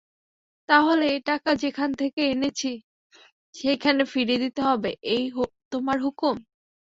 তা 0.69 0.77
হলে 0.81 1.05
এ 1.11 1.19
টাকা 1.25 1.51
যেখান 1.61 1.89
থেকে 1.93 2.21
এনেছি 2.31 2.71
সেইখানেই 3.55 4.07
ফিরিয়ে 4.13 4.41
দিতে 4.43 4.61
হবে 4.61 4.91
এই 5.11 5.23
তোমার 5.71 5.97
হুকুম? 6.05 6.35